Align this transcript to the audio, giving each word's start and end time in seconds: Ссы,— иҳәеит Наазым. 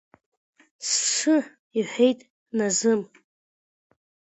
Ссы,— 0.89 1.37
иҳәеит 1.77 2.19
Наазым. 2.55 3.01